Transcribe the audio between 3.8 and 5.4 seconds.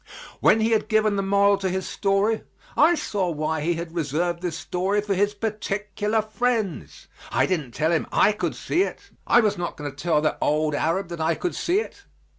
reserved this story for his